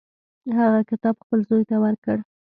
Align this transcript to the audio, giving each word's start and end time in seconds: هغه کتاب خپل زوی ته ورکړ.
هغه 0.59 0.79
کتاب 0.89 1.15
خپل 1.23 1.39
زوی 1.49 1.63
ته 1.69 1.75
ورکړ. 1.83 2.17